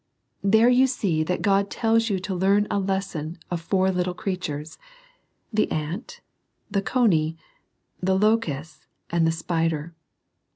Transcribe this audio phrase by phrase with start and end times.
[0.43, 4.79] There you see that God tells you to learn a lesson of four little creatures,—
[5.53, 6.21] the ant,
[6.71, 7.37] the cony,
[8.01, 9.93] the locust, and the spider.